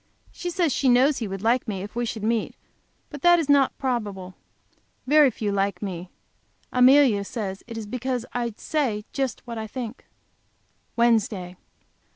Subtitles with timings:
[0.31, 2.55] She says she knows he would like me if we should meet.
[3.11, 4.33] But that is not probable.
[5.05, 6.09] Very few like me.
[6.73, 10.05] Amelia says it is because I say just what I think.
[10.95, 11.55] Wednesday.